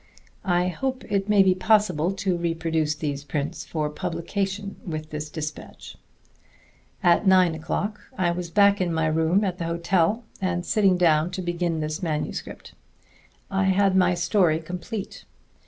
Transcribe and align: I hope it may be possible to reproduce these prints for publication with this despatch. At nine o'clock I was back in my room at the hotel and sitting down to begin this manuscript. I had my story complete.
I 0.43 0.67
hope 0.69 1.03
it 1.11 1.29
may 1.29 1.43
be 1.43 1.53
possible 1.53 2.11
to 2.13 2.35
reproduce 2.35 2.95
these 2.95 3.23
prints 3.23 3.65
for 3.65 3.87
publication 3.91 4.77
with 4.83 5.11
this 5.11 5.29
despatch. 5.29 5.95
At 7.03 7.27
nine 7.27 7.53
o'clock 7.53 7.99
I 8.17 8.31
was 8.31 8.49
back 8.49 8.81
in 8.81 8.91
my 8.91 9.05
room 9.05 9.43
at 9.43 9.59
the 9.59 9.65
hotel 9.65 10.23
and 10.41 10.65
sitting 10.65 10.97
down 10.97 11.29
to 11.33 11.43
begin 11.43 11.81
this 11.81 12.01
manuscript. 12.01 12.73
I 13.51 13.65
had 13.65 13.95
my 13.95 14.15
story 14.15 14.57
complete. 14.59 15.23